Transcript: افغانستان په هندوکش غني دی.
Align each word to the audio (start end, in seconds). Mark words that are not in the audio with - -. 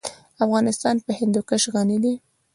افغانستان 0.45 0.95
په 1.05 1.11
هندوکش 1.19 1.63
غني 1.73 1.97
دی. 2.03 2.13